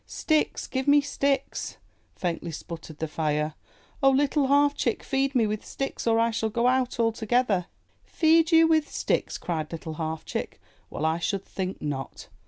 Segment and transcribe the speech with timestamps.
[0.07, 0.67] ''Sticks!
[0.67, 1.77] Give me sticks!"
[2.15, 3.53] faintly sputtered the Fire.
[4.01, 7.67] *'0h, Little Half Chick, feed me with sticks or I shall go out altogether!"
[8.17, 10.59] 'Teed you with sticks!" cried Little Half Chick.
[10.89, 12.29] "Well, I should think not!